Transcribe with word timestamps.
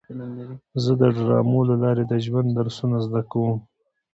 زه 0.83 0.91
د 1.01 1.03
ډرامو 1.17 1.59
له 1.69 1.75
لارې 1.83 2.03
د 2.07 2.13
ژوند 2.25 2.49
درسونه 2.59 2.97
زده 3.05 3.21
کوم. 3.31 3.57